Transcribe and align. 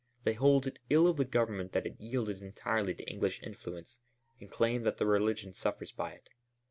They 0.23 0.33
hold 0.33 0.65
it 0.65 0.79
ill 0.89 1.05
of 1.05 1.17
the 1.17 1.25
Government 1.25 1.73
that 1.73 1.85
it 1.85 1.95
yielded 2.01 2.41
entirely 2.41 2.95
to 2.95 3.03
English 3.07 3.39
influence 3.43 3.99
and 4.39 4.49
claim 4.49 4.81
that 4.81 4.97
the 4.97 5.05
religion 5.05 5.53
suffers 5.53 5.91
by 5.91 6.13
it. 6.13 6.29